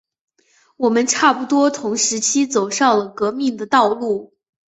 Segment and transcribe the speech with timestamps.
[0.77, 4.33] 我们差不多同时期走上了革命的道路。